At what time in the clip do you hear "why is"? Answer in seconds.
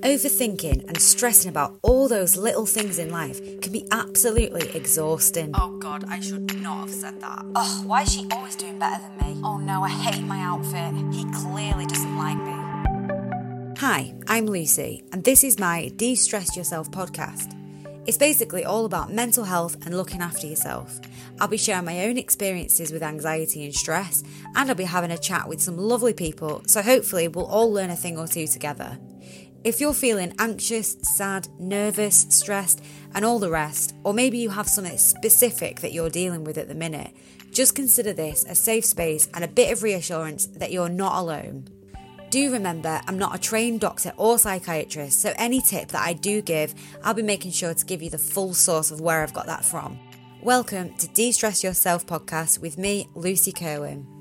7.84-8.14